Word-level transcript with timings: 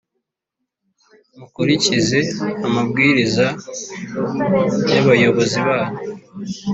Mukurikize 1.37 2.19
amabwiriza 2.67 3.47
y’ 4.91 4.95
abayobozi 5.01 5.57
banyu 5.67 5.97